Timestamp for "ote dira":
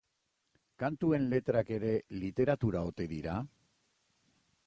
2.93-3.39